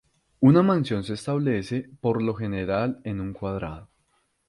[0.39, 3.87] Una mansión se establece por lo general en un Cuadrado.